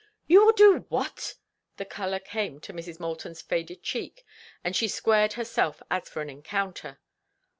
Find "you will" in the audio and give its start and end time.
0.25-0.53